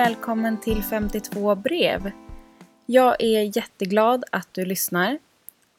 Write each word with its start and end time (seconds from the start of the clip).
välkommen 0.00 0.60
till 0.60 0.82
52 0.82 1.54
brev. 1.54 2.10
Jag 2.86 3.16
är 3.18 3.56
jätteglad 3.56 4.24
att 4.32 4.48
du 4.52 4.64
lyssnar 4.64 5.18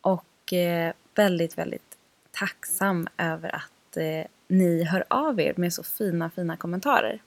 och 0.01 0.53
eh, 0.53 0.93
väldigt, 1.15 1.57
väldigt 1.57 1.97
tacksam 2.31 3.07
över 3.17 3.55
att 3.55 3.97
eh, 3.97 4.25
ni 4.47 4.83
hör 4.83 5.03
av 5.07 5.39
er 5.39 5.53
med 5.57 5.73
så 5.73 5.83
fina, 5.83 6.29
fina 6.29 6.57
kommentarer. 6.57 7.21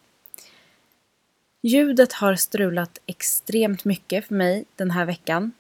Ljudet 1.63 2.13
har 2.13 2.35
strulat 2.35 2.99
extremt 3.07 3.85
mycket 3.85 4.27
för 4.27 4.35
mig 4.35 4.65
den 4.77 4.91
här 4.91 5.05
veckan. 5.05 5.53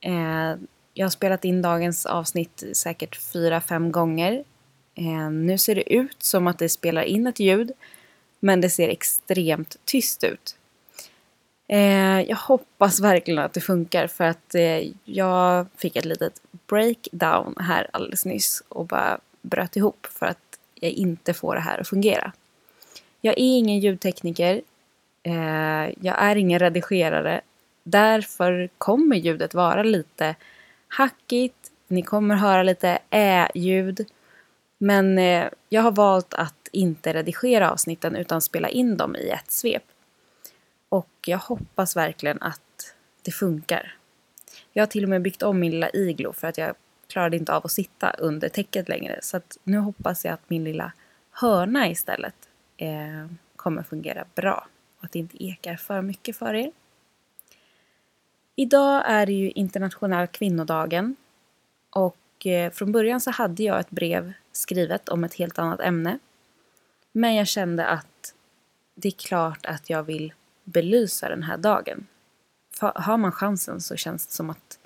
Eh, 0.00 0.56
jag 0.94 1.04
har 1.04 1.10
spelat 1.10 1.44
in 1.44 1.62
dagens 1.62 2.06
avsnitt 2.06 2.64
säkert 2.72 3.16
fyra, 3.16 3.60
fem 3.60 3.92
gånger. 3.92 4.44
Nu 5.30 5.58
ser 5.58 5.74
det 5.74 5.92
ut 5.92 6.22
som 6.22 6.46
att 6.46 6.58
det 6.58 6.68
spelar 6.68 7.02
in 7.02 7.26
ett 7.26 7.40
ljud 7.40 7.72
men 8.40 8.60
det 8.60 8.70
ser 8.70 8.88
extremt 8.88 9.76
tyst 9.84 10.24
ut. 10.24 10.57
Eh, 11.68 12.20
jag 12.20 12.36
hoppas 12.36 13.00
verkligen 13.00 13.38
att 13.38 13.52
det 13.52 13.60
funkar 13.60 14.06
för 14.06 14.24
att 14.24 14.54
eh, 14.54 14.90
jag 15.04 15.66
fick 15.76 15.96
ett 15.96 16.04
litet 16.04 16.42
breakdown 16.66 17.54
här 17.60 17.86
alldeles 17.92 18.24
nyss 18.24 18.62
och 18.68 18.86
bara 18.86 19.18
bröt 19.42 19.76
ihop 19.76 20.06
för 20.10 20.26
att 20.26 20.58
jag 20.74 20.90
inte 20.90 21.34
får 21.34 21.54
det 21.54 21.60
här 21.60 21.78
att 21.78 21.88
fungera. 21.88 22.32
Jag 23.20 23.32
är 23.32 23.58
ingen 23.58 23.78
ljudtekniker. 23.78 24.60
Eh, 25.22 25.94
jag 26.00 26.22
är 26.22 26.36
ingen 26.36 26.58
redigerare. 26.58 27.40
Därför 27.82 28.68
kommer 28.78 29.16
ljudet 29.16 29.54
vara 29.54 29.82
lite 29.82 30.34
hackigt. 30.88 31.70
Ni 31.88 32.02
kommer 32.02 32.34
höra 32.34 32.62
lite 32.62 32.98
ä-ljud. 33.10 34.06
Men 34.78 35.18
eh, 35.18 35.44
jag 35.68 35.82
har 35.82 35.92
valt 35.92 36.34
att 36.34 36.68
inte 36.72 37.12
redigera 37.12 37.70
avsnitten 37.70 38.16
utan 38.16 38.40
spela 38.40 38.68
in 38.68 38.96
dem 38.96 39.16
i 39.16 39.28
ett 39.28 39.50
svep. 39.50 39.82
Jag 41.28 41.38
hoppas 41.38 41.96
verkligen 41.96 42.42
att 42.42 42.94
det 43.22 43.30
funkar. 43.30 43.94
Jag 44.72 44.82
har 44.82 44.86
till 44.86 45.04
och 45.04 45.10
med 45.10 45.22
byggt 45.22 45.42
om 45.42 45.60
min 45.60 45.72
lilla 45.72 45.90
iglo 45.90 46.32
för 46.32 46.48
att 46.48 46.58
jag 46.58 46.74
klarade 47.06 47.36
inte 47.36 47.52
av 47.52 47.64
att 47.64 47.70
sitta 47.70 48.10
under 48.10 48.48
täcket 48.48 48.88
längre. 48.88 49.18
Så 49.22 49.36
att 49.36 49.58
nu 49.64 49.78
hoppas 49.78 50.24
jag 50.24 50.34
att 50.34 50.50
min 50.50 50.64
lilla 50.64 50.92
hörna 51.30 51.88
istället 51.88 52.34
eh, 52.76 53.26
kommer 53.56 53.82
fungera 53.82 54.24
bra 54.34 54.66
och 54.98 55.04
att 55.04 55.12
det 55.12 55.18
inte 55.18 55.44
ekar 55.44 55.76
för 55.76 56.02
mycket 56.02 56.36
för 56.36 56.54
er. 56.54 56.72
Idag 58.56 59.02
är 59.06 59.26
det 59.26 59.32
ju 59.32 59.50
internationella 59.50 60.26
kvinnodagen 60.26 61.16
och 61.90 62.46
eh, 62.46 62.72
från 62.72 62.92
början 62.92 63.20
så 63.20 63.30
hade 63.30 63.62
jag 63.62 63.80
ett 63.80 63.90
brev 63.90 64.32
skrivet 64.52 65.08
om 65.08 65.24
ett 65.24 65.34
helt 65.34 65.58
annat 65.58 65.80
ämne. 65.80 66.18
Men 67.12 67.34
jag 67.34 67.48
kände 67.48 67.86
att 67.86 68.34
det 68.94 69.08
är 69.08 69.12
klart 69.12 69.66
att 69.66 69.90
jag 69.90 70.02
vill 70.02 70.32
belysa 70.68 71.28
den 71.28 71.42
här 71.42 71.56
dagen. 71.56 72.06
Har 72.80 73.16
man 73.16 73.32
chansen 73.32 73.80
så 73.80 73.96
känns 73.96 74.26
det 74.26 74.32
som 74.32 74.50
att 74.50 74.78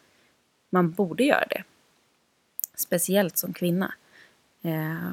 man 0.71 0.91
borde 0.91 1.25
göra 1.25 1.47
det. 1.51 1.65
Speciellt 2.75 3.37
som 3.37 3.53
kvinna. 3.53 3.95
Eh, 4.63 5.13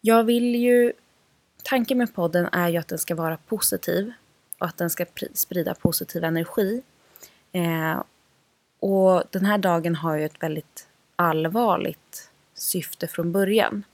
jag 0.00 0.24
vill 0.24 0.54
ju... 0.54 0.92
Tanken 1.62 1.98
med 1.98 2.14
podden 2.14 2.48
är 2.52 2.68
ju 2.68 2.76
att 2.76 2.88
den 2.88 2.98
ska 2.98 3.14
vara 3.14 3.36
positiv 3.36 4.12
och 4.58 4.66
att 4.66 4.76
den 4.76 4.90
ska 4.90 5.06
sprida 5.34 5.74
positiv 5.74 6.24
energi. 6.24 6.82
Eh, 7.52 8.02
och 8.80 9.22
den 9.30 9.44
här 9.44 9.58
dagen 9.58 9.94
har 9.94 10.16
ju 10.16 10.24
ett 10.24 10.42
väldigt 10.42 10.88
allvarligt 11.16 12.30
syfte 12.54 13.06
från 13.06 13.32
början. 13.32 13.84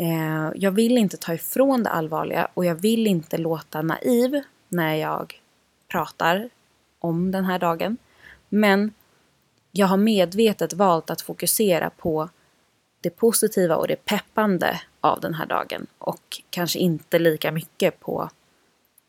Eh, 0.00 0.50
jag 0.54 0.70
vill 0.70 0.98
inte 0.98 1.16
ta 1.16 1.34
ifrån 1.34 1.82
det 1.82 1.90
allvarliga 1.90 2.48
och 2.54 2.64
jag 2.64 2.74
vill 2.74 3.06
inte 3.06 3.38
låta 3.38 3.82
naiv 3.82 4.42
när 4.68 4.94
jag 4.94 5.40
pratar 5.88 6.50
om 6.98 7.30
den 7.30 7.44
här 7.44 7.58
dagen. 7.58 7.96
Men 8.48 8.92
jag 9.72 9.86
har 9.86 9.96
medvetet 9.96 10.72
valt 10.72 11.10
att 11.10 11.20
fokusera 11.20 11.90
på 11.90 12.28
det 13.00 13.10
positiva 13.10 13.76
och 13.76 13.88
det 13.88 14.04
peppande 14.04 14.80
av 15.00 15.20
den 15.20 15.34
här 15.34 15.46
dagen 15.46 15.86
och 15.98 16.42
kanske 16.50 16.78
inte 16.78 17.18
lika 17.18 17.52
mycket 17.52 18.00
på 18.00 18.30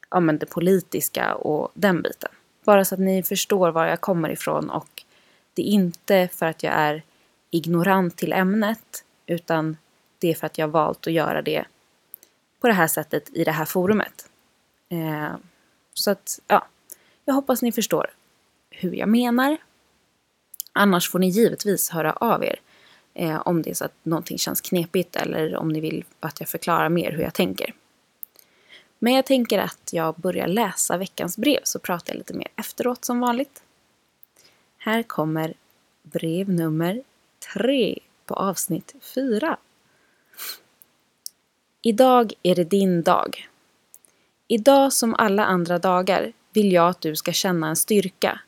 ja, 0.10 0.20
men 0.20 0.38
det 0.38 0.46
politiska 0.46 1.36
och 1.36 1.72
den 1.74 2.02
biten. 2.02 2.32
Bara 2.64 2.86
så 2.86 2.96
att 2.96 3.02
ni 3.02 3.24
förstår 3.24 3.72
var 3.72 3.86
jag 3.86 4.02
kommer 4.02 4.30
ifrån 4.30 4.70
och 4.70 5.04
det 5.54 5.62
är 5.62 5.72
inte 5.72 6.30
för 6.34 6.46
att 6.46 6.64
jag 6.64 6.74
är 6.74 7.04
ignorant 7.52 8.18
till 8.18 8.34
ämnet 8.34 9.04
utan 9.26 9.78
det 10.19 10.31
är 10.31 10.35
för 10.35 10.46
att 10.46 10.57
jag 10.57 10.68
valt 10.68 11.07
att 11.07 11.13
göra 11.13 11.41
det 11.41 11.66
på 12.59 12.68
det 12.68 12.74
här 12.74 12.88
sättet 12.88 13.30
i 13.34 13.44
det 13.44 13.52
här 13.52 13.66
forumet. 13.66 14.30
Eh, 14.90 15.35
så 15.94 16.12
att, 16.12 16.40
ja, 16.47 16.68
jag 17.25 17.34
hoppas 17.34 17.62
ni 17.62 17.72
förstår 17.72 18.07
hur 18.69 18.94
jag 18.94 19.09
menar. 19.09 19.57
Annars 20.74 21.09
får 21.09 21.19
ni 21.19 21.30
givetvis 21.30 21.90
höra 21.90 22.13
av 22.13 22.44
er 22.44 22.62
eh, 23.13 23.41
om 23.46 23.62
det 23.62 23.69
är 23.69 23.74
så 23.74 23.85
att 23.85 23.96
någonting 24.03 24.38
känns 24.38 24.62
knepigt 24.62 25.16
eller 25.16 25.56
om 25.56 25.69
ni 25.69 25.80
vill 25.80 26.03
att 26.19 26.40
jag 26.40 26.50
förklarar 26.50 26.90
mer 26.90 27.12
hur 27.12 27.24
jag 27.24 27.34
tänker. 27.34 27.74
Men 29.00 29.13
jag 29.13 29.25
tänker 29.25 29.59
att 29.59 29.90
jag 29.94 30.16
börjar 30.16 30.47
läsa 30.47 30.97
veckans 30.97 31.38
brev 31.38 31.59
så 31.63 31.80
pratar 31.80 32.13
jag 32.13 32.18
lite 32.18 32.34
mer 32.34 32.47
efteråt 32.56 33.06
som 33.06 33.19
vanligt. 33.19 33.63
Här 34.78 35.03
kommer 35.03 35.53
brev 36.03 36.50
nummer 36.50 37.03
tre 37.53 38.00
på 38.25 38.34
avsnitt 38.34 38.96
fyra. 39.01 39.57
Idag 41.82 42.34
är 42.44 42.56
det 42.56 42.64
din 42.64 43.02
dag. 43.02 43.48
Idag 44.48 44.94
som 44.94 45.16
alla 45.16 45.46
andra 45.46 45.80
dagar 45.80 46.34
vill 46.54 46.72
jag 46.72 46.90
att 46.90 47.02
du 47.02 47.16
ska 47.16 47.32
känna 47.32 47.70
en 47.70 47.76
styrka, 47.76 48.40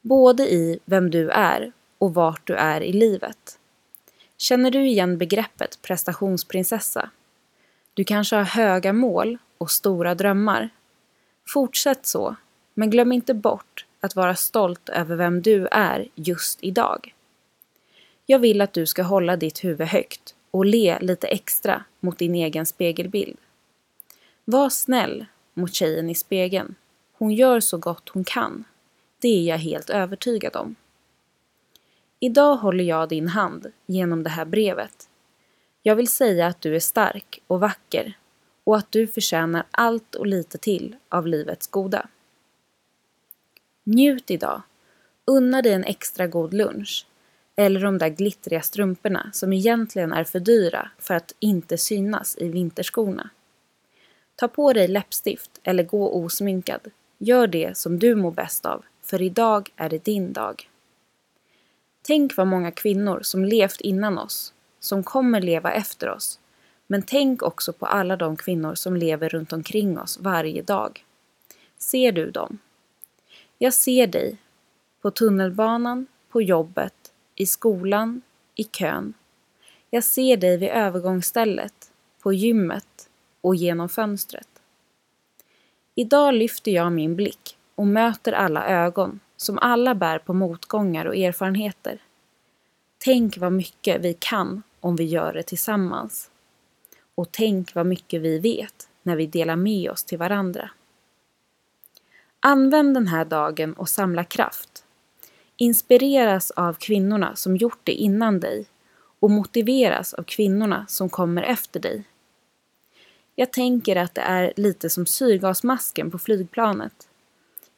både 0.00 0.42
i 0.52 0.78
vem 0.84 1.10
du 1.10 1.30
är 1.30 1.72
och 1.98 2.14
vart 2.14 2.46
du 2.46 2.54
är 2.54 2.80
i 2.80 2.92
livet. 2.92 3.58
Känner 4.36 4.70
du 4.70 4.86
igen 4.86 5.18
begreppet 5.18 5.78
prestationsprinsessa? 5.82 7.10
Du 7.94 8.04
kanske 8.04 8.36
har 8.36 8.44
höga 8.44 8.92
mål 8.92 9.38
och 9.58 9.70
stora 9.70 10.14
drömmar. 10.14 10.70
Fortsätt 11.46 12.06
så, 12.06 12.36
men 12.74 12.90
glöm 12.90 13.12
inte 13.12 13.34
bort 13.34 13.86
att 14.00 14.16
vara 14.16 14.34
stolt 14.34 14.88
över 14.88 15.16
vem 15.16 15.42
du 15.42 15.68
är 15.70 16.08
just 16.14 16.58
idag. 16.62 17.14
Jag 18.26 18.38
vill 18.38 18.60
att 18.60 18.72
du 18.72 18.86
ska 18.86 19.02
hålla 19.02 19.36
ditt 19.36 19.64
huvud 19.64 19.88
högt 19.88 20.34
och 20.54 20.66
le 20.66 20.98
lite 21.00 21.26
extra 21.26 21.84
mot 22.00 22.18
din 22.18 22.34
egen 22.34 22.66
spegelbild. 22.66 23.36
Var 24.44 24.70
snäll 24.70 25.26
mot 25.54 25.74
tjejen 25.74 26.10
i 26.10 26.14
spegeln. 26.14 26.74
Hon 27.12 27.32
gör 27.34 27.60
så 27.60 27.78
gott 27.78 28.08
hon 28.08 28.24
kan. 28.24 28.64
Det 29.18 29.28
är 29.28 29.48
jag 29.48 29.58
helt 29.58 29.90
övertygad 29.90 30.56
om. 30.56 30.74
Idag 32.20 32.56
håller 32.56 32.84
jag 32.84 33.08
din 33.08 33.28
hand 33.28 33.72
genom 33.86 34.22
det 34.22 34.30
här 34.30 34.44
brevet. 34.44 35.08
Jag 35.82 35.96
vill 35.96 36.08
säga 36.08 36.46
att 36.46 36.60
du 36.60 36.76
är 36.76 36.80
stark 36.80 37.42
och 37.46 37.60
vacker 37.60 38.18
och 38.64 38.76
att 38.76 38.92
du 38.92 39.06
förtjänar 39.06 39.66
allt 39.70 40.14
och 40.14 40.26
lite 40.26 40.58
till 40.58 40.96
av 41.08 41.26
livets 41.26 41.66
goda. 41.66 42.08
Njut 43.84 44.30
idag. 44.30 44.62
Unna 45.24 45.62
dig 45.62 45.72
en 45.72 45.84
extra 45.84 46.26
god 46.26 46.54
lunch 46.54 47.06
eller 47.56 47.80
de 47.80 47.98
där 47.98 48.08
glittriga 48.08 48.62
strumporna 48.62 49.30
som 49.32 49.52
egentligen 49.52 50.12
är 50.12 50.24
för 50.24 50.40
dyra 50.40 50.90
för 50.98 51.14
att 51.14 51.34
inte 51.40 51.78
synas 51.78 52.36
i 52.38 52.48
vinterskorna. 52.48 53.30
Ta 54.36 54.48
på 54.48 54.72
dig 54.72 54.88
läppstift 54.88 55.50
eller 55.62 55.84
gå 55.84 56.12
osminkad. 56.12 56.80
Gör 57.18 57.46
det 57.46 57.76
som 57.76 57.98
du 57.98 58.14
mår 58.14 58.30
bäst 58.30 58.66
av, 58.66 58.84
för 59.02 59.22
idag 59.22 59.70
är 59.76 59.88
det 59.88 60.04
din 60.04 60.32
dag. 60.32 60.68
Tänk 62.02 62.36
vad 62.36 62.46
många 62.46 62.70
kvinnor 62.70 63.20
som 63.22 63.44
levt 63.44 63.80
innan 63.80 64.18
oss, 64.18 64.52
som 64.80 65.02
kommer 65.02 65.40
leva 65.40 65.72
efter 65.72 66.08
oss. 66.08 66.38
Men 66.86 67.02
tänk 67.02 67.42
också 67.42 67.72
på 67.72 67.86
alla 67.86 68.16
de 68.16 68.36
kvinnor 68.36 68.74
som 68.74 68.96
lever 68.96 69.28
runt 69.28 69.52
omkring 69.52 69.98
oss 69.98 70.18
varje 70.20 70.62
dag. 70.62 71.04
Ser 71.78 72.12
du 72.12 72.30
dem? 72.30 72.58
Jag 73.58 73.74
ser 73.74 74.06
dig 74.06 74.36
på 75.00 75.10
tunnelbanan, 75.10 76.06
på 76.28 76.42
jobbet, 76.42 77.03
i 77.34 77.46
skolan, 77.46 78.22
i 78.54 78.64
kön. 78.64 79.14
Jag 79.90 80.04
ser 80.04 80.36
dig 80.36 80.56
vid 80.58 80.68
övergångsstället, 80.68 81.92
på 82.22 82.32
gymmet 82.32 83.08
och 83.40 83.56
genom 83.56 83.88
fönstret. 83.88 84.48
Idag 85.94 86.34
lyfter 86.34 86.70
jag 86.70 86.92
min 86.92 87.16
blick 87.16 87.56
och 87.74 87.86
möter 87.86 88.32
alla 88.32 88.68
ögon 88.68 89.20
som 89.36 89.58
alla 89.58 89.94
bär 89.94 90.18
på 90.18 90.32
motgångar 90.34 91.04
och 91.04 91.16
erfarenheter. 91.16 91.98
Tänk 92.98 93.38
vad 93.38 93.52
mycket 93.52 94.00
vi 94.00 94.16
kan 94.18 94.62
om 94.80 94.96
vi 94.96 95.04
gör 95.04 95.32
det 95.32 95.42
tillsammans. 95.42 96.30
Och 97.14 97.28
tänk 97.30 97.74
vad 97.74 97.86
mycket 97.86 98.22
vi 98.22 98.38
vet 98.38 98.88
när 99.02 99.16
vi 99.16 99.26
delar 99.26 99.56
med 99.56 99.90
oss 99.90 100.04
till 100.04 100.18
varandra. 100.18 100.70
Använd 102.40 102.94
den 102.94 103.06
här 103.06 103.24
dagen 103.24 103.74
och 103.74 103.88
samla 103.88 104.24
kraft 104.24 104.73
inspireras 105.56 106.50
av 106.50 106.74
kvinnorna 106.74 107.36
som 107.36 107.56
gjort 107.56 107.80
det 107.84 107.92
innan 107.92 108.40
dig 108.40 108.66
och 109.20 109.30
motiveras 109.30 110.14
av 110.14 110.22
kvinnorna 110.22 110.86
som 110.88 111.08
kommer 111.08 111.42
efter 111.42 111.80
dig. 111.80 112.04
Jag 113.34 113.52
tänker 113.52 113.96
att 113.96 114.14
det 114.14 114.20
är 114.20 114.52
lite 114.56 114.90
som 114.90 115.06
syrgasmasken 115.06 116.10
på 116.10 116.18
flygplanet. 116.18 117.08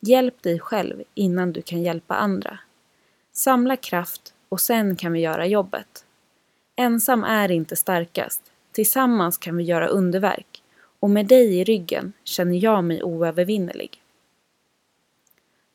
Hjälp 0.01 0.43
dig 0.43 0.59
själv 0.59 1.03
innan 1.15 1.53
du 1.53 1.63
kan 1.63 1.83
hjälpa 1.83 2.15
andra. 2.15 2.59
Samla 3.33 3.77
kraft 3.77 4.35
och 4.49 4.61
sen 4.61 4.97
kan 4.97 5.13
vi 5.13 5.21
göra 5.21 5.47
jobbet. 5.47 6.05
Ensam 6.77 7.25
är 7.25 7.51
inte 7.51 7.77
starkast. 7.77 8.43
Tillsammans 8.73 9.39
kan 9.39 9.57
vi 9.57 9.65
göra 9.65 9.87
underverk. 9.87 10.63
Och 11.01 11.11
med 11.11 11.27
dig 11.27 11.59
i 11.59 11.65
ryggen 11.65 12.13
känner 12.25 12.65
jag 12.65 12.85
mig 12.85 13.03
oövervinnerlig. 13.03 14.03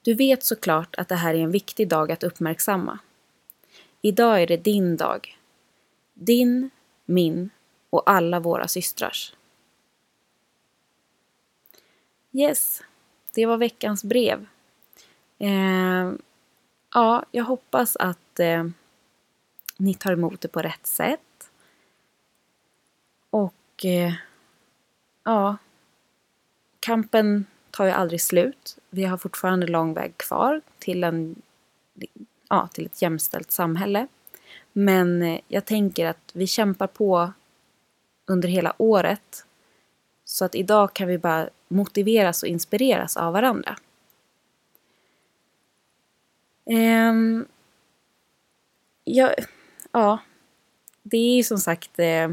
Du 0.02 0.14
vet 0.14 0.44
såklart 0.44 0.96
att 0.96 1.08
det 1.08 1.16
här 1.16 1.34
är 1.34 1.40
en 1.40 1.52
viktig 1.52 1.88
dag 1.88 2.12
att 2.12 2.24
uppmärksamma. 2.24 3.00
Idag 4.02 4.42
är 4.42 4.48
det 4.48 4.58
din 4.58 4.98
dag. 4.98 5.38
Din, 6.14 6.70
min 7.06 7.50
och 7.90 8.10
alla 8.10 8.40
våra 8.40 8.68
systrars. 8.68 9.34
Yes, 12.32 12.84
det 13.34 13.46
var 13.46 13.58
veckans 13.58 14.04
brev. 14.04 14.48
Eh, 15.40 16.12
ja, 16.94 17.26
jag 17.32 17.44
hoppas 17.44 17.96
att 17.96 18.40
eh, 18.40 18.66
ni 19.78 19.94
tar 19.94 20.14
emot 20.14 20.42
det 20.42 20.48
på 20.48 20.62
rätt 20.62 20.88
sätt. 20.88 21.52
Och 23.30 23.86
eh, 23.86 24.14
ja, 25.24 25.58
kampen 26.80 27.46
tar 27.72 27.86
ju 27.86 27.92
aldrig 27.92 28.22
slut. 28.22 28.78
Vi 28.94 29.04
har 29.04 29.18
fortfarande 29.18 29.68
lång 29.68 29.94
väg 29.94 30.18
kvar 30.18 30.62
till, 30.80 31.04
en, 31.04 31.42
ja, 32.50 32.70
till 32.74 32.86
ett 32.86 33.02
jämställt 33.02 33.52
samhälle. 33.52 34.08
Men 34.74 35.22
eh, 35.22 35.40
jag 35.48 35.66
tänker 35.66 36.06
att 36.06 36.32
vi 36.34 36.48
kämpar 36.48 36.88
på 36.88 37.34
under 38.26 38.50
hela 38.50 38.74
året. 38.78 39.46
Så 40.26 40.46
att 40.46 40.56
idag 40.56 40.94
kan 40.94 41.08
vi 41.08 41.18
bara 41.18 41.50
motiveras 41.68 42.44
och 42.44 42.50
inspireras 42.50 43.18
av 43.18 43.34
varandra. 43.34 43.78
Ehm, 46.66 47.36
um, 47.36 47.46
ja, 49.04 49.34
ja, 49.92 50.20
det 51.04 51.18
är 51.18 51.36
ju 51.36 51.44
som 51.44 51.58
sagt 51.58 52.00
eh, 52.00 52.30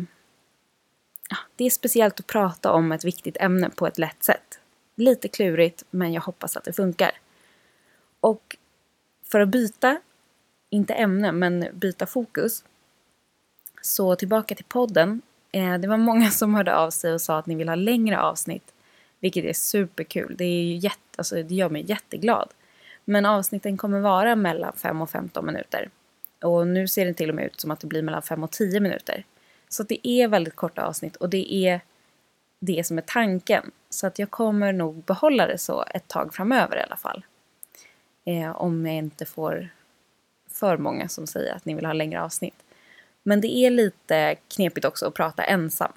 det 1.56 1.64
är 1.64 1.70
speciellt 1.70 2.20
att 2.20 2.26
prata 2.26 2.72
om 2.72 2.92
ett 2.92 3.04
viktigt 3.04 3.36
ämne 3.40 3.70
på 3.70 3.86
ett 3.86 3.98
lätt 3.98 4.24
sätt. 4.24 4.60
Lite 4.98 5.28
klurigt, 5.28 5.84
men 5.90 6.12
jag 6.12 6.22
hoppas 6.22 6.56
att 6.56 6.64
det 6.64 6.72
funkar. 6.72 7.10
Och 8.20 8.56
för 9.24 9.40
att 9.40 9.48
byta, 9.48 10.00
inte 10.70 10.94
ämne, 10.94 11.32
men 11.32 11.66
byta 11.72 12.06
fokus, 12.06 12.64
så 13.82 14.16
tillbaka 14.16 14.54
till 14.54 14.64
podden. 14.64 15.22
Eh, 15.52 15.78
det 15.78 15.88
var 15.88 15.96
många 15.96 16.30
som 16.30 16.54
hörde 16.54 16.76
av 16.76 16.90
sig 16.90 17.12
och 17.12 17.20
sa 17.20 17.38
att 17.38 17.46
ni 17.46 17.54
vill 17.54 17.68
ha 17.68 17.74
längre 17.74 18.20
avsnitt, 18.20 18.74
vilket 19.20 19.44
är 19.44 19.52
superkul. 19.52 20.34
Det, 20.38 20.44
är 20.44 20.62
ju 20.62 20.76
jätte, 20.76 20.98
alltså, 21.16 21.34
det 21.34 21.54
gör 21.54 21.68
mig 21.68 21.84
jätteglad. 21.88 22.48
Men 23.04 23.26
avsnitten 23.26 23.76
kommer 23.76 24.00
vara 24.00 24.36
mellan 24.36 24.72
5 24.72 25.02
och 25.02 25.10
15 25.10 25.46
minuter. 25.46 25.90
Och 26.42 26.66
nu 26.66 26.88
ser 26.88 27.06
det 27.06 27.14
till 27.14 27.28
och 27.28 27.34
med 27.34 27.44
ut 27.44 27.60
som 27.60 27.70
att 27.70 27.80
det 27.80 27.86
blir 27.86 28.02
mellan 28.02 28.22
5 28.22 28.44
och 28.44 28.50
10 28.50 28.80
minuter. 28.80 29.24
Så 29.68 29.82
det 29.82 30.08
är 30.08 30.28
väldigt 30.28 30.56
korta 30.56 30.82
avsnitt 30.82 31.16
och 31.16 31.28
det 31.28 31.54
är 31.54 31.80
det 32.58 32.86
som 32.86 32.98
är 32.98 33.02
tanken. 33.02 33.70
Så 33.90 34.06
att 34.06 34.18
jag 34.18 34.30
kommer 34.30 34.72
nog 34.72 35.04
behålla 35.04 35.46
det 35.46 35.58
så 35.58 35.84
ett 35.94 36.08
tag 36.08 36.34
framöver 36.34 36.76
i 36.76 36.82
alla 36.82 36.96
fall. 36.96 37.24
Eh, 38.24 38.56
om 38.56 38.86
jag 38.86 38.96
inte 38.96 39.26
får 39.26 39.68
för 40.50 40.76
många 40.76 41.08
som 41.08 41.26
säger 41.26 41.54
att 41.54 41.64
ni 41.64 41.74
vill 41.74 41.86
ha 41.86 41.92
längre 41.92 42.22
avsnitt. 42.22 42.62
Men 43.22 43.40
det 43.40 43.56
är 43.56 43.70
lite 43.70 44.36
knepigt 44.48 44.86
också 44.86 45.06
att 45.06 45.14
prata 45.14 45.44
ensam. 45.44 45.92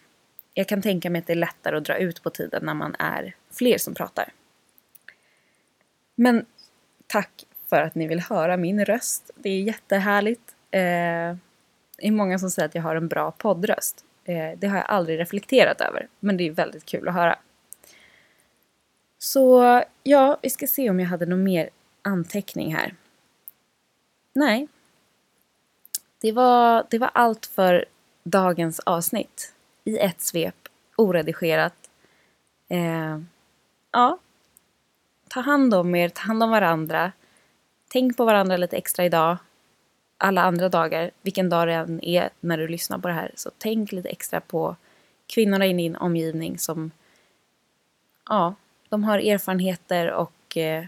Jag 0.54 0.68
kan 0.68 0.82
tänka 0.82 1.10
mig 1.10 1.20
att 1.20 1.28
det 1.28 1.34
är 1.34 1.38
lättare 1.38 1.78
att 1.78 1.84
dra 1.84 1.98
ut 1.98 2.24
på 2.24 2.30
tiden 2.30 2.66
när 2.66 2.74
man 2.74 2.96
är 3.00 3.36
fler 3.52 3.78
som 3.78 3.94
pratar. 3.94 4.34
Men 6.16 6.46
tack 7.08 7.46
för 7.70 7.82
att 7.82 7.96
ni 7.96 8.08
vill 8.08 8.20
höra 8.20 8.58
min 8.58 8.86
röst. 8.86 9.32
Det 9.36 9.50
är 9.50 9.62
jättehärligt. 9.62 10.56
Eh, 10.72 10.80
det 11.98 12.08
är 12.08 12.12
många 12.12 12.40
som 12.40 12.52
säger 12.52 12.68
att 12.68 12.76
jag 12.76 12.82
har 12.82 12.96
en 12.96 13.08
bra 13.08 13.32
poddröst. 13.32 14.06
Eh, 14.32 14.58
det 14.58 14.68
har 14.68 14.78
jag 14.78 14.86
aldrig 14.90 15.20
reflekterat 15.20 15.82
över, 15.82 16.08
men 16.20 16.38
det 16.38 16.48
är 16.48 16.52
väldigt 16.52 16.86
kul 16.86 17.08
att 17.08 17.14
höra. 17.14 17.40
Så 19.18 19.84
ja, 20.04 20.38
vi 20.42 20.50
ska 20.50 20.68
se 20.68 20.90
om 20.90 21.00
jag 21.00 21.08
hade 21.08 21.26
någon 21.26 21.44
mer 21.44 21.70
anteckning 22.02 22.76
här. 22.76 22.96
Nej. 24.34 24.68
Det 26.22 26.32
var, 26.32 26.86
det 26.90 26.98
var 26.98 27.12
allt 27.14 27.46
för 27.46 27.86
dagens 28.24 28.80
avsnitt. 28.80 29.54
I 29.84 29.98
ett 29.98 30.22
svep, 30.22 30.56
oredigerat. 30.96 31.90
Eh, 32.70 33.20
ja. 33.92 34.20
Ta 35.28 35.40
hand 35.40 35.74
om 35.74 35.96
er, 35.96 36.10
ta 36.10 36.22
hand 36.22 36.44
om 36.44 36.50
varandra. 36.50 37.12
Tänk 37.88 38.18
på 38.18 38.26
varandra 38.26 38.58
lite 38.58 38.78
extra 38.78 39.06
idag 39.06 39.38
alla 40.24 40.42
andra 40.42 40.70
dagar, 40.70 41.12
vilken 41.22 41.50
dag 41.50 41.68
det 41.68 41.74
än 41.74 42.04
är 42.04 42.30
när 42.40 42.58
du 42.58 42.68
lyssnar 42.68 42.98
på 42.98 43.08
det 43.08 43.14
här, 43.14 43.32
så 43.36 43.52
tänk 43.58 43.92
lite 43.92 44.10
extra 44.10 44.42
på 44.42 44.76
kvinnorna 45.28 45.66
i 45.66 45.74
din 45.74 45.96
omgivning 45.96 46.60
som, 46.60 46.92
ja, 48.30 48.56
de 48.90 49.04
har 49.04 49.20
erfarenheter 49.20 50.12
och 50.12 50.58
eh, 50.58 50.86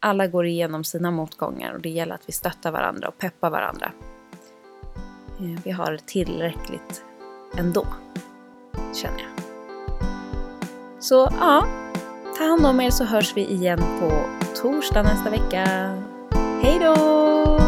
alla 0.00 0.26
går 0.26 0.46
igenom 0.46 0.84
sina 0.84 1.10
motgångar 1.10 1.72
och 1.72 1.80
det 1.80 1.88
gäller 1.88 2.14
att 2.14 2.28
vi 2.28 2.32
stöttar 2.32 2.70
varandra 2.70 3.08
och 3.08 3.18
peppar 3.18 3.50
varandra. 3.50 3.92
Eh, 5.40 5.60
vi 5.64 5.70
har 5.70 5.96
tillräckligt 5.96 7.04
ändå, 7.58 7.86
känner 8.94 9.18
jag. 9.20 9.44
Så 11.02 11.28
ja, 11.40 11.66
ta 12.38 12.44
hand 12.44 12.66
om 12.66 12.80
er 12.80 12.90
så 12.90 13.04
hörs 13.04 13.36
vi 13.36 13.46
igen 13.46 13.80
på 14.00 14.24
torsdag 14.62 15.02
nästa 15.02 15.30
vecka. 15.30 15.64
Hej 16.62 16.78
då! 16.78 17.63